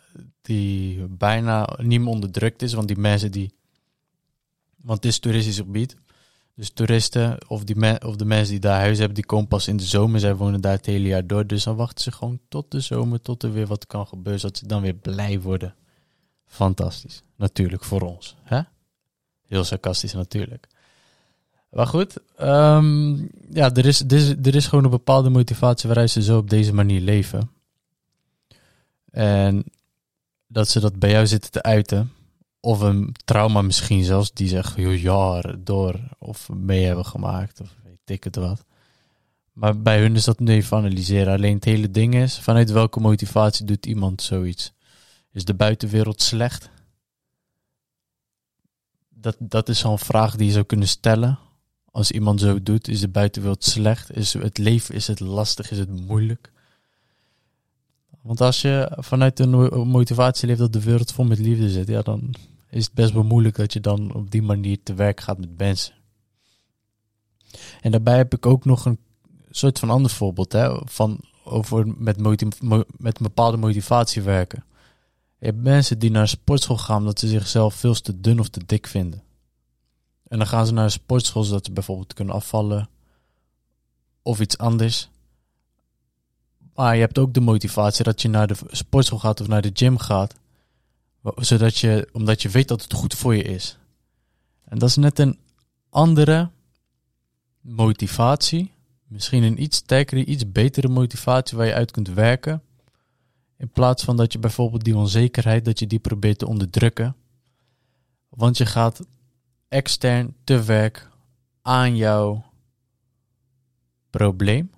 die 0.42 1.06
bijna 1.08 1.78
niet 1.82 2.00
meer 2.00 2.10
onderdrukt 2.10 2.62
is. 2.62 2.74
Want 2.74 2.88
die 2.88 2.98
mensen 2.98 3.32
die... 3.32 3.54
Want 4.82 5.04
het 5.04 5.12
is 5.12 5.20
toeristisch 5.20 5.58
gebied. 5.58 5.96
Dus 6.56 6.70
toeristen 6.70 7.50
of, 7.50 7.64
die 7.64 8.06
of 8.06 8.16
de 8.16 8.26
mensen 8.26 8.52
die 8.52 8.60
daar 8.60 8.80
huis 8.80 8.98
hebben, 8.98 9.16
die 9.16 9.26
komen 9.26 9.48
pas 9.48 9.68
in 9.68 9.78
de 9.78 9.84
zomer. 9.84 10.20
Zij 10.20 10.36
wonen 10.36 10.62
daar 10.62 10.76
het 10.76 10.86
hele 10.86 11.08
jaar 11.08 11.28
door. 11.28 11.48
Dus 11.48 11.64
dan 11.64 11.76
wachten 11.76 12.04
ze 12.04 12.12
gewoon 12.12 12.40
tot 12.48 12.72
de 12.72 12.80
zomer, 12.80 13.22
tot 13.22 13.44
er 13.44 13.54
weer 13.54 13.68
wat 13.68 13.88
kan 13.88 14.08
gebeuren. 14.08 14.40
Zodat 14.40 14.58
ze 14.58 14.68
dan 14.68 14.82
weer 14.82 14.96
blij 14.96 15.42
worden. 15.42 15.76
Fantastisch. 16.46 17.24
Natuurlijk 17.36 17.84
voor 17.84 18.02
ons. 18.02 18.36
Hè? 18.44 18.62
Heel 19.54 19.64
sarcastisch 19.64 20.14
natuurlijk. 20.14 20.68
Maar 21.70 21.88
goed, 21.88 22.18
um, 22.42 23.30
ja, 23.52 23.74
er 23.74 23.86
is, 23.86 24.00
er, 24.00 24.14
is, 24.14 24.30
er 24.30 24.56
is 24.56 24.68
gewoon 24.68 24.84
een 24.84 24.90
bepaalde 24.90 25.30
motivatie 25.30 25.90
waaruit 25.90 26.10
ze 26.10 26.22
zo 26.22 26.38
op 26.38 26.50
deze 26.50 26.74
manier 26.74 27.02
leven. 27.02 27.52
En 29.12 29.64
dat 30.48 30.70
ze 30.70 30.80
dat 30.80 31.00
bij 31.00 31.12
jou 31.12 31.28
zitten 31.28 31.52
te 31.52 31.64
uiten. 31.64 32.12
Of 32.60 32.80
een 32.80 33.16
trauma 33.26 33.62
misschien 33.62 34.04
zelfs, 34.04 34.32
die 34.34 34.48
zich 34.48 34.76
jaren 35.02 35.64
door 35.64 36.00
of 36.20 36.50
mee 36.50 36.86
hebben 36.86 37.06
gemaakt. 37.06 37.62
Of 37.62 37.76
weet 37.84 38.18
ik 38.18 38.24
het 38.24 38.36
wat. 38.36 38.66
Maar 39.52 39.82
bij 39.82 40.00
hun 40.00 40.16
is 40.16 40.24
dat 40.24 40.40
nu 40.40 40.54
even 40.54 40.78
analyseren. 40.78 41.34
Alleen 41.34 41.56
het 41.56 41.66
hele 41.66 41.92
ding 41.92 42.16
is, 42.16 42.40
vanuit 42.40 42.72
welke 42.72 43.00
motivatie 43.00 43.66
doet 43.66 43.86
iemand 43.86 44.22
zoiets? 44.22 44.74
Is 45.32 45.46
de 45.46 45.54
buitenwereld 45.54 46.22
slecht? 46.22 46.70
Dat, 49.24 49.36
dat 49.40 49.70
is 49.70 49.80
zo'n 49.80 50.00
vraag 50.00 50.36
die 50.36 50.48
je 50.48 50.52
zou 50.54 50.66
kunnen 50.66 50.88
stellen. 50.88 51.40
Als 51.92 52.12
iemand 52.12 52.40
zo 52.40 52.64
doet, 52.64 52.88
is 52.88 53.00
de 53.00 53.08
buitenwereld 53.08 53.64
slecht? 53.64 54.16
Is 54.16 54.34
het 54.34 54.58
leven 54.58 54.96
is 54.96 55.08
het 55.08 55.20
lastig? 55.20 55.72
Is 55.72 55.78
het 55.78 56.08
moeilijk? 56.08 56.52
Want 58.22 58.42
als 58.42 58.62
je 58.62 58.98
vanuit 59.00 59.40
een 59.40 59.50
mo- 59.50 59.86
motivatie 59.86 60.48
leeft 60.48 60.60
dat 60.60 60.74
de 60.74 60.84
wereld 60.84 61.12
vol 61.12 61.26
met 61.26 61.40
liefde 61.40 61.70
zit, 61.70 61.88
ja, 61.88 62.02
dan 62.02 62.34
is 62.70 62.86
het 62.86 62.94
best 62.94 63.14
wel 63.14 63.24
moeilijk 63.24 63.56
dat 63.56 63.74
je 63.74 63.80
dan 63.80 64.14
op 64.14 64.32
die 64.32 64.42
manier 64.42 64.84
te 64.84 64.94
werk 64.94 65.20
gaat 65.22 65.38
met 65.38 65.58
mensen. 65.58 65.94
En 67.82 67.92
daarbij 67.92 68.18
heb 68.18 68.34
ik 68.34 68.46
ook 68.46 68.66
nog 68.66 68.86
een 68.86 69.00
soort 69.50 69.80
van 69.80 69.90
ander 69.90 70.12
voorbeeld 70.12 70.52
hè, 70.52 70.78
van 70.86 71.20
over 71.44 71.88
met, 71.88 72.20
met 72.98 73.18
een 73.18 73.24
bepaalde 73.24 73.58
motivatie 73.58 74.22
werken. 74.22 74.64
Je 75.44 75.50
hebt 75.50 75.64
mensen 75.64 76.00
die 76.00 76.12
naar 76.12 76.22
een 76.22 76.28
sportschool 76.28 76.78
gaan 76.78 76.98
omdat 76.98 77.20
ze 77.20 77.28
zichzelf 77.28 77.76
veel 77.76 77.94
te 77.94 78.20
dun 78.20 78.40
of 78.40 78.50
te 78.50 78.66
dik 78.66 78.88
vinden. 78.88 79.24
En 80.28 80.38
dan 80.38 80.48
gaan 80.48 80.66
ze 80.66 80.74
naar 80.74 80.84
een 80.84 80.92
sportschool 80.92 81.44
zodat 81.44 81.66
ze 81.66 81.72
bijvoorbeeld 81.72 82.14
kunnen 82.14 82.34
afvallen 82.34 82.90
of 84.22 84.40
iets 84.40 84.58
anders. 84.58 85.10
Maar 86.74 86.96
je 86.96 87.02
hebt 87.02 87.18
ook 87.18 87.34
de 87.34 87.40
motivatie 87.40 88.04
dat 88.04 88.22
je 88.22 88.28
naar 88.28 88.48
de 88.48 88.56
sportschool 88.68 89.20
gaat 89.20 89.42
of 89.42 89.48
naar 89.48 89.62
de 89.62 89.72
gym 89.74 89.98
gaat. 89.98 90.36
Zodat 91.36 91.78
je, 91.78 92.10
omdat 92.12 92.42
je 92.42 92.50
weet 92.50 92.68
dat 92.68 92.82
het 92.82 92.94
goed 92.94 93.14
voor 93.14 93.36
je 93.36 93.44
is. 93.44 93.78
En 94.66 94.80
dat 94.80 94.90
is 94.90 94.96
net 94.96 95.20
een 95.20 95.40
andere 95.90 96.50
motivatie. 97.62 98.72
Misschien 99.08 99.44
een 99.44 99.62
iets 99.62 99.78
sterkere, 99.78 100.26
iets 100.26 100.52
betere 100.52 100.88
motivatie 100.88 101.58
waar 101.58 101.68
je 101.68 101.74
uit 101.74 101.92
kunt 101.92 102.08
werken. 102.08 102.62
In 103.64 103.72
plaats 103.72 104.04
van 104.04 104.18
dat 104.18 104.34
je 104.34 104.40
bijvoorbeeld 104.40 104.84
die 104.84 104.98
onzekerheid, 104.98 105.66
dat 105.66 105.80
je 105.80 105.88
die 105.88 106.00
probeert 106.00 106.38
te 106.38 106.48
onderdrukken. 106.48 107.16
Want 108.30 108.58
je 108.58 108.66
gaat 108.66 109.00
extern 109.68 110.36
te 110.44 110.64
werk 110.64 111.10
aan 111.62 111.96
jouw 111.96 112.46
probleem. 114.10 114.72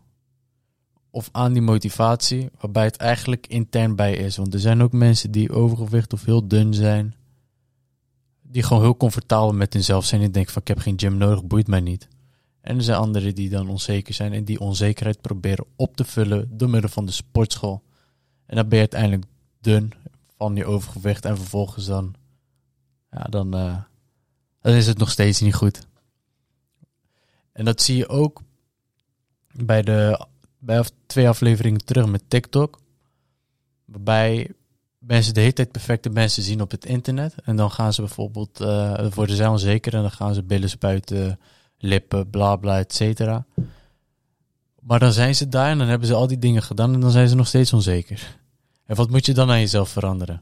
Of 1.10 1.30
aan 1.32 1.54
die 1.54 1.62
motivatie, 1.62 2.50
waarbij 2.60 2.84
het 2.84 2.96
eigenlijk 2.96 3.48
intern 3.48 3.96
bij 3.96 4.16
is. 4.16 4.38
Want 4.38 4.54
er 4.54 4.60
zijn 4.60 4.82
ook 4.82 4.92
mensen 4.92 5.32
die 5.32 5.52
overgewicht 5.52 6.14
of 6.14 6.26
heel 6.26 6.48
dun 6.48 6.74
zijn. 6.74 7.16
Die 8.42 8.64
gewoon 8.64 8.84
heel 8.84 8.98
comfortabel 8.98 9.54
met 9.54 9.74
hunzelf 9.74 10.06
zijn 10.06 10.22
en 10.22 10.32
denken 10.32 10.54
van 10.54 10.62
ik 10.62 10.68
heb 10.68 10.80
geen 10.80 11.00
gym 11.00 11.18
nodig, 11.18 11.46
boeit 11.46 11.68
mij 11.68 11.82
niet. 11.82 12.08
En 12.62 12.76
er 12.76 12.84
zijn 12.84 13.00
anderen 13.00 13.36
die 13.36 13.50
dan 13.50 13.70
onzeker 13.70 14.14
zijn 14.14 14.34
en 14.34 14.44
die 14.44 14.60
onzekerheid 14.60 15.22
proberen 15.22 15.66
op 15.76 15.96
te 15.96 16.04
vullen 16.04 16.58
door 16.58 16.70
middel 16.70 16.90
van 16.90 17.06
de 17.06 17.12
sportschool. 17.12 17.85
En 18.46 18.56
dan 18.56 18.68
ben 18.68 18.80
je 18.80 18.90
uiteindelijk 18.90 19.24
dun 19.62 19.94
van 20.38 20.56
je 20.56 20.66
overgewicht 20.66 21.26
en 21.26 21.38
vervolgens 21.38 21.86
dan, 21.86 22.14
ja, 23.12 23.24
dan, 23.24 23.54
eh, 23.54 23.82
dan 24.62 24.74
is 24.74 24.88
het 24.88 24.98
nog 24.98 25.12
steeds 25.12 25.42
niet 25.42 25.56
goed. 25.56 25.88
En 27.52 27.66
dat 27.66 27.82
zie 27.82 27.98
je 27.98 28.08
ook 28.08 28.42
bij 29.52 29.82
de 29.82 30.26
bij 30.60 30.84
twee 31.06 31.28
afleveringen 31.28 31.86
terug 31.86 32.06
met 32.08 32.24
TikTok. 32.28 32.80
Waarbij 33.86 34.52
mensen 34.98 35.34
de 35.34 35.40
hele 35.40 35.54
tijd 35.54 35.72
perfecte 35.72 36.10
mensen 36.10 36.44
zien 36.44 36.62
op 36.62 36.72
het 36.72 36.86
internet. 36.86 37.36
En 37.44 37.56
dan 37.56 37.72
gaan 37.72 37.94
ze 37.94 38.02
bijvoorbeeld, 38.02 38.62
eh 38.62 38.96
dan 38.96 39.12
worden 39.14 39.36
zij 39.36 39.48
onzeker 39.48 39.94
en 39.94 40.02
dan 40.02 40.12
gaan 40.12 40.34
ze 40.34 40.44
billen 40.44 40.70
spuiten, 40.70 41.40
lippen, 41.78 42.30
bla 42.30 42.56
bla, 42.56 42.80
et 42.80 42.94
cetera. 42.94 43.46
Maar 44.86 45.00
dan 45.00 45.14
zijn 45.14 45.36
ze 45.36 45.48
daar 45.48 45.70
en 45.72 45.78
dan 45.78 45.88
hebben 45.88 46.08
ze 46.08 46.14
al 46.14 46.28
die 46.28 46.40
dingen 46.40 46.64
gedaan 46.64 46.94
en 46.94 47.00
dan 47.00 47.12
zijn 47.12 47.30
ze 47.30 47.36
nog 47.36 47.48
steeds 47.48 47.74
onzeker. 47.74 48.40
En 48.86 48.96
wat 48.96 49.10
moet 49.10 49.26
je 49.26 49.34
dan 49.34 49.50
aan 49.50 49.60
jezelf 49.60 49.90
veranderen? 49.90 50.42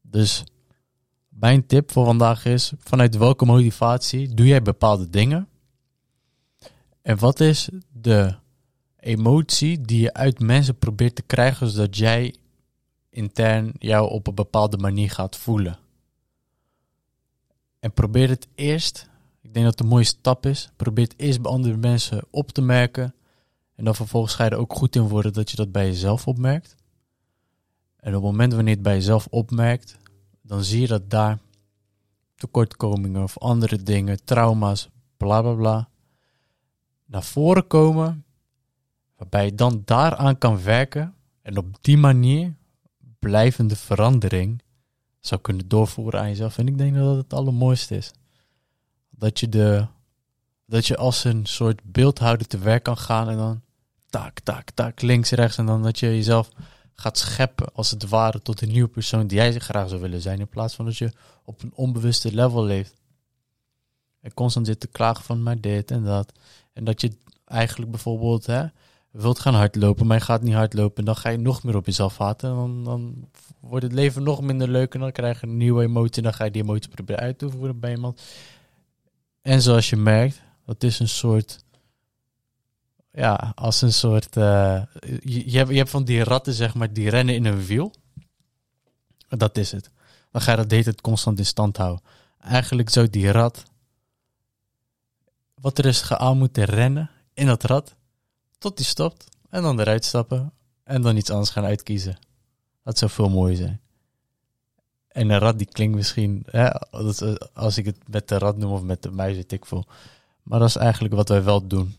Dus 0.00 0.44
mijn 1.28 1.66
tip 1.66 1.90
voor 1.90 2.04
vandaag 2.04 2.44
is: 2.44 2.72
vanuit 2.78 3.16
welke 3.16 3.44
motivatie 3.44 4.34
doe 4.34 4.46
jij 4.46 4.62
bepaalde 4.62 5.10
dingen? 5.10 5.48
En 7.02 7.18
wat 7.18 7.40
is 7.40 7.68
de 7.92 8.34
emotie 8.98 9.80
die 9.80 10.00
je 10.00 10.14
uit 10.14 10.40
mensen 10.40 10.78
probeert 10.78 11.14
te 11.14 11.22
krijgen, 11.22 11.68
zodat 11.68 11.96
jij 11.96 12.34
intern 13.10 13.72
jou 13.78 14.10
op 14.10 14.26
een 14.26 14.34
bepaalde 14.34 14.76
manier 14.76 15.10
gaat 15.10 15.36
voelen? 15.36 15.78
En 17.80 17.92
probeer 17.92 18.28
het 18.28 18.48
eerst, 18.54 19.08
ik 19.40 19.54
denk 19.54 19.66
dat 19.66 19.80
een 19.80 19.86
mooie 19.86 20.04
stap 20.04 20.46
is, 20.46 20.70
probeer 20.76 21.04
het 21.04 21.18
eerst 21.18 21.42
bij 21.42 21.50
andere 21.52 21.76
mensen 21.76 22.22
op 22.30 22.50
te 22.50 22.62
merken. 22.62 23.14
En 23.82 23.88
dan 23.88 23.96
vervolgens 23.96 24.34
ga 24.34 24.44
je 24.44 24.50
er 24.50 24.56
ook 24.56 24.74
goed 24.74 24.96
in 24.96 25.08
worden 25.08 25.32
dat 25.32 25.50
je 25.50 25.56
dat 25.56 25.72
bij 25.72 25.86
jezelf 25.86 26.26
opmerkt. 26.26 26.74
En 27.96 28.16
op 28.16 28.22
het 28.22 28.30
moment 28.30 28.52
wanneer 28.52 28.68
je 28.68 28.74
het 28.74 28.82
bij 28.82 28.94
jezelf 28.94 29.26
opmerkt, 29.30 29.98
dan 30.42 30.64
zie 30.64 30.80
je 30.80 30.86
dat 30.86 31.10
daar 31.10 31.38
tekortkomingen 32.34 33.22
of 33.22 33.38
andere 33.38 33.82
dingen, 33.82 34.24
trauma's, 34.24 34.88
bla 35.16 35.42
bla 35.42 35.52
bla, 35.52 35.88
naar 37.04 37.22
voren 37.22 37.66
komen. 37.66 38.24
Waarbij 39.16 39.44
je 39.44 39.54
dan 39.54 39.82
daaraan 39.84 40.38
kan 40.38 40.62
werken 40.62 41.14
en 41.42 41.56
op 41.56 41.76
die 41.80 41.98
manier 41.98 42.54
blijvende 43.18 43.76
verandering 43.76 44.62
zou 45.20 45.40
kunnen 45.40 45.68
doorvoeren 45.68 46.20
aan 46.20 46.28
jezelf. 46.28 46.58
En 46.58 46.66
ik 46.66 46.78
denk 46.78 46.94
dat 46.94 47.04
dat 47.04 47.16
het 47.16 47.32
allermooiste 47.32 47.96
is. 47.96 48.12
Dat 49.10 49.40
je, 49.40 49.48
de, 49.48 49.86
dat 50.66 50.86
je 50.86 50.96
als 50.96 51.24
een 51.24 51.46
soort 51.46 51.80
beeldhouder 51.84 52.46
te 52.46 52.58
werk 52.58 52.82
kan 52.82 52.98
gaan 52.98 53.28
en 53.28 53.36
dan 53.36 53.62
tak, 54.12 54.40
tak, 54.40 54.70
tak, 54.70 55.00
links, 55.00 55.30
rechts. 55.30 55.58
En 55.58 55.66
dan 55.66 55.82
dat 55.82 55.98
je 55.98 56.06
jezelf 56.06 56.48
gaat 56.94 57.18
scheppen 57.18 57.74
als 57.74 57.90
het 57.90 58.08
ware 58.08 58.40
tot 58.42 58.60
een 58.60 58.70
nieuwe 58.70 58.88
persoon 58.88 59.26
die 59.26 59.38
jij 59.38 59.58
graag 59.58 59.88
zou 59.88 60.00
willen 60.00 60.20
zijn. 60.20 60.40
In 60.40 60.48
plaats 60.48 60.74
van 60.74 60.84
dat 60.84 60.96
je 60.96 61.12
op 61.44 61.62
een 61.62 61.72
onbewuste 61.74 62.34
level 62.34 62.64
leeft. 62.64 62.94
En 64.20 64.34
constant 64.34 64.66
zit 64.66 64.80
te 64.80 64.86
klagen 64.86 65.24
van 65.24 65.42
maar 65.42 65.60
dit 65.60 65.90
en 65.90 66.02
dat. 66.02 66.32
En 66.72 66.84
dat 66.84 67.00
je 67.00 67.12
eigenlijk 67.44 67.90
bijvoorbeeld 67.90 68.46
hè, 68.46 68.66
wilt 69.10 69.38
gaan 69.38 69.54
hardlopen, 69.54 70.06
maar 70.06 70.16
je 70.16 70.24
gaat 70.24 70.42
niet 70.42 70.54
hardlopen. 70.54 70.98
En 70.98 71.04
dan 71.04 71.16
ga 71.16 71.28
je 71.28 71.38
nog 71.38 71.62
meer 71.62 71.76
op 71.76 71.86
jezelf 71.86 72.18
haten. 72.18 72.50
En 72.50 72.56
dan, 72.56 72.84
dan 72.84 73.28
wordt 73.60 73.84
het 73.84 73.94
leven 73.94 74.22
nog 74.22 74.40
minder 74.40 74.68
leuk. 74.68 74.94
En 74.94 75.00
dan 75.00 75.12
krijg 75.12 75.40
je 75.40 75.46
een 75.46 75.56
nieuwe 75.56 75.82
emotie. 75.82 76.16
En 76.16 76.22
dan 76.22 76.34
ga 76.34 76.44
je 76.44 76.50
die 76.50 76.62
emotie 76.62 76.90
proberen 76.90 77.22
uit 77.22 77.38
te 77.38 77.50
voeren 77.50 77.80
bij 77.80 77.90
iemand. 77.90 78.20
En 79.42 79.62
zoals 79.62 79.90
je 79.90 79.96
merkt, 79.96 80.42
dat 80.66 80.82
is 80.82 80.98
een 80.98 81.08
soort. 81.08 81.64
Ja, 83.12 83.52
als 83.54 83.82
een 83.82 83.92
soort. 83.92 84.36
eh, 84.36 84.82
je, 85.22 85.50
je, 85.50 85.58
hebt, 85.58 85.90
van 85.90 86.04
die 86.04 86.24
ratten, 86.24 86.52
zeg 86.52 86.74
maar, 86.74 86.92
die 86.92 87.10
rennen 87.10 87.34
in 87.34 87.44
een 87.44 87.64
wiel. 87.64 87.94
Dat 89.28 89.56
is 89.56 89.72
het. 89.72 89.90
Dan 90.30 90.42
ga 90.42 90.50
je 90.50 90.56
dat 90.56 90.68
de 90.68 90.74
hele 90.74 90.86
tijd 90.86 91.00
constant 91.00 91.38
in 91.38 91.46
stand 91.46 91.76
houden. 91.76 92.04
Eigenlijk 92.40 92.90
zou 92.90 93.10
die 93.10 93.30
rat. 93.30 93.62
Wat 95.54 95.78
er 95.78 95.86
is 95.86 96.12
aan 96.12 96.38
moeten 96.38 96.64
rennen 96.64 97.10
in 97.34 97.46
dat 97.46 97.62
rad. 97.62 97.94
Tot 98.58 98.76
die 98.76 98.86
stopt. 98.86 99.24
En 99.50 99.62
dan 99.62 99.80
eruit 99.80 100.04
stappen. 100.04 100.52
En 100.84 101.02
dan 101.02 101.16
iets 101.16 101.30
anders 101.30 101.50
gaan 101.50 101.64
uitkiezen. 101.64 102.18
Dat 102.82 102.98
zou 102.98 103.10
veel 103.10 103.28
mooier 103.30 103.56
zijn. 103.56 103.80
En 105.08 105.30
een 105.30 105.38
rat 105.38 105.58
die 105.58 105.66
klinkt 105.66 105.96
misschien, 105.96 106.46
hè, 106.50 106.68
is, 107.08 107.22
als 107.54 107.78
ik 107.78 107.84
het 107.84 108.08
met 108.08 108.28
de 108.28 108.38
rat 108.38 108.56
noem 108.56 108.72
of 108.72 108.82
met 108.82 109.02
de 109.02 109.10
muis, 109.10 109.34
weet 109.34 109.52
ik. 109.52 109.64
Maar 110.42 110.58
dat 110.58 110.68
is 110.68 110.76
eigenlijk 110.76 111.14
wat 111.14 111.28
wij 111.28 111.44
wel 111.44 111.66
doen. 111.66 111.96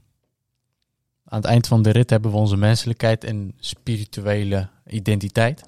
Aan 1.34 1.40
het 1.40 1.50
eind 1.50 1.68
van 1.68 1.82
de 1.82 1.90
rit 1.90 2.10
hebben 2.10 2.32
we 2.32 2.38
onze 2.38 2.58
menselijkheid 2.58 3.24
en 3.24 3.54
spirituele 3.60 4.70
identiteit. 4.88 5.64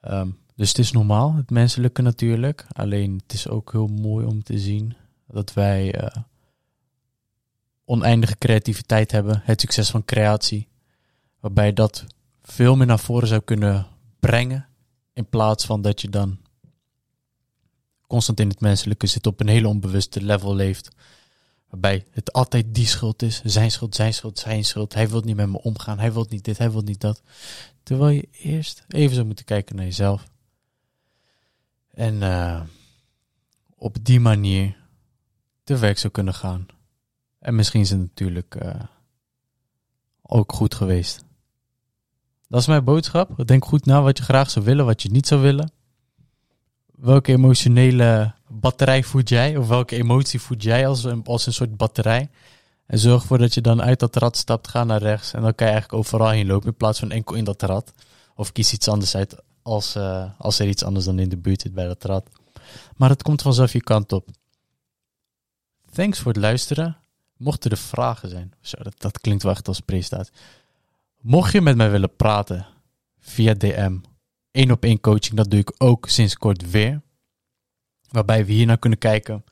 Ehm, 0.00 0.28
dus 0.54 0.68
het 0.68 0.78
is 0.78 0.92
normaal, 0.92 1.34
het 1.34 1.50
menselijke 1.50 2.02
natuurlijk. 2.02 2.66
Alleen 2.72 3.20
het 3.22 3.32
is 3.32 3.48
ook 3.48 3.72
heel 3.72 3.86
mooi 3.86 4.26
om 4.26 4.42
te 4.42 4.58
zien 4.58 4.96
dat 5.26 5.52
wij 5.52 5.94
eh, 5.94 6.22
oneindige 7.84 8.38
creativiteit 8.38 9.10
hebben. 9.10 9.40
Het 9.44 9.60
succes 9.60 9.90
van 9.90 10.04
creatie. 10.04 10.68
Waarbij 11.40 11.72
dat 11.72 12.04
veel 12.42 12.76
meer 12.76 12.86
naar 12.86 12.98
voren 12.98 13.28
zou 13.28 13.40
kunnen 13.40 13.86
brengen. 14.20 14.66
In 15.12 15.28
plaats 15.28 15.64
van 15.66 15.82
dat 15.82 16.00
je 16.00 16.08
dan 16.08 16.38
constant 18.06 18.40
in 18.40 18.48
het 18.48 18.60
menselijke 18.60 19.06
zit, 19.06 19.26
op 19.26 19.40
een 19.40 19.48
hele 19.48 19.68
onbewuste 19.68 20.22
level 20.22 20.54
leeft. 20.54 20.88
Waarbij 21.74 22.06
het 22.10 22.32
altijd 22.32 22.74
die 22.74 22.86
schuld 22.86 23.22
is. 23.22 23.42
Zijn 23.44 23.70
schuld, 23.70 23.94
zijn 23.94 24.14
schuld, 24.14 24.38
zijn 24.38 24.64
schuld. 24.64 24.94
Hij 24.94 25.08
wil 25.08 25.20
niet 25.20 25.36
met 25.36 25.48
me 25.48 25.62
omgaan. 25.62 25.98
Hij 25.98 26.12
wil 26.12 26.26
niet 26.28 26.44
dit, 26.44 26.58
hij 26.58 26.70
wil 26.70 26.80
niet 26.80 27.00
dat. 27.00 27.22
Terwijl 27.82 28.10
je 28.10 28.28
eerst 28.32 28.84
even 28.88 29.14
zou 29.14 29.26
moeten 29.26 29.44
kijken 29.44 29.76
naar 29.76 29.84
jezelf. 29.84 30.28
En 31.90 32.14
uh, 32.14 32.60
op 33.76 33.96
die 34.02 34.20
manier 34.20 34.76
te 35.64 35.76
werk 35.76 35.98
zou 35.98 36.12
kunnen 36.12 36.34
gaan. 36.34 36.66
En 37.38 37.54
misschien 37.54 37.80
is 37.80 37.90
het 37.90 37.98
natuurlijk 37.98 38.54
uh, 38.62 38.74
ook 40.22 40.52
goed 40.52 40.74
geweest. 40.74 41.24
Dat 42.48 42.60
is 42.60 42.66
mijn 42.66 42.84
boodschap. 42.84 43.46
Denk 43.46 43.64
goed 43.64 43.84
na 43.84 44.02
wat 44.02 44.18
je 44.18 44.24
graag 44.24 44.50
zou 44.50 44.64
willen, 44.64 44.84
wat 44.84 45.02
je 45.02 45.10
niet 45.10 45.26
zou 45.26 45.40
willen. 45.40 45.72
Welke 46.96 47.32
emotionele 47.32 48.34
batterij 48.48 49.02
voed 49.02 49.28
jij? 49.28 49.56
Of 49.56 49.68
welke 49.68 49.96
emotie 49.96 50.40
voed 50.40 50.62
jij 50.62 50.86
als 50.86 51.04
een, 51.04 51.24
soort 51.38 51.76
batterij? 51.76 52.30
En 52.86 52.98
zorg 52.98 53.22
ervoor 53.22 53.38
dat 53.38 53.54
je 53.54 53.60
dan 53.60 53.82
uit 53.82 53.98
dat 53.98 54.16
rad 54.16 54.36
stapt, 54.36 54.68
ga 54.68 54.84
naar 54.84 55.02
rechts. 55.02 55.32
En 55.32 55.42
dan 55.42 55.54
kan 55.54 55.66
je 55.66 55.72
eigenlijk 55.72 56.02
overal 56.02 56.28
heen 56.28 56.46
lopen 56.46 56.68
in 56.68 56.76
plaats 56.76 56.98
van 56.98 57.10
enkel 57.10 57.34
in 57.34 57.44
dat 57.44 57.62
rad. 57.62 57.92
Of 58.34 58.52
kies 58.52 58.72
iets 58.72 58.88
anders 58.88 59.16
uit 59.16 59.42
als, 59.62 59.96
uh, 59.96 60.30
als 60.38 60.58
er 60.58 60.68
iets 60.68 60.84
anders 60.84 61.04
dan 61.04 61.18
in 61.18 61.28
de 61.28 61.36
buurt 61.36 61.60
zit 61.60 61.74
bij 61.74 61.86
dat 61.86 62.04
rad. 62.04 62.28
Maar 62.96 63.08
het 63.08 63.22
komt 63.22 63.42
vanzelf 63.42 63.72
je 63.72 63.82
kant 63.82 64.12
op. 64.12 64.28
Thanks 65.92 66.18
voor 66.18 66.32
het 66.32 66.40
luisteren. 66.40 66.96
Mochten 67.36 67.70
er 67.70 67.76
vragen 67.76 68.28
zijn, 68.28 68.52
zo, 68.60 68.76
dat, 68.82 68.94
dat 69.00 69.20
klinkt 69.20 69.42
wel 69.42 69.52
echt 69.52 69.68
als 69.68 69.80
presentatie. 69.80 70.32
Mocht 71.20 71.52
je 71.52 71.60
met 71.60 71.76
mij 71.76 71.90
willen 71.90 72.16
praten, 72.16 72.66
via 73.20 73.54
DM. 73.54 73.98
Eén 74.54 74.70
op 74.70 74.84
één 74.84 75.00
coaching, 75.00 75.36
dat 75.36 75.50
doe 75.50 75.60
ik 75.60 75.74
ook 75.78 76.08
sinds 76.08 76.36
kort 76.36 76.70
weer. 76.70 77.00
Waarbij 78.10 78.46
we 78.46 78.52
hier 78.52 78.66
naar 78.66 78.78
kunnen 78.78 78.98
kijken. 78.98 79.44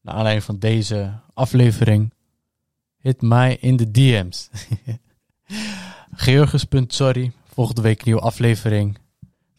Naar 0.00 0.14
aanleiding 0.14 0.44
van 0.44 0.58
deze 0.58 1.20
aflevering. 1.34 2.12
Hit 2.96 3.22
mij 3.22 3.56
in 3.60 3.76
de 3.76 3.90
DM's. 3.90 4.50
Georgus.sorry. 6.24 7.32
Volgende 7.44 7.82
week 7.82 8.04
nieuwe 8.04 8.20
aflevering. 8.20 8.98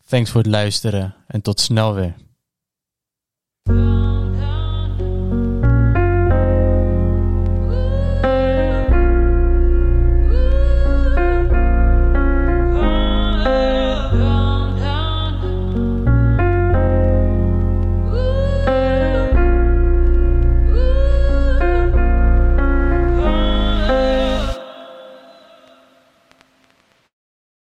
Thanks 0.05 0.29
voor 0.31 0.41
het 0.41 0.49
luisteren 0.49 1.15
en 1.27 1.41
tot 1.41 1.59
snel 1.59 1.93
weer. 1.93 2.15